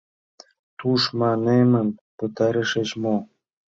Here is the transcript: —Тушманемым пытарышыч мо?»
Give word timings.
—Тушманемым 0.77 1.87
пытарышыч 2.17 2.89
мо?» 3.03 3.15